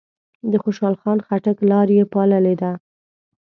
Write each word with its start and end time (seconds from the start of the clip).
د 0.51 0.53
خوشحال 0.63 0.95
خان 1.01 1.17
خټک 1.27 1.57
لار 1.69 1.87
یې 1.97 2.03
پاللې 2.13 2.55
ده. 2.61 2.71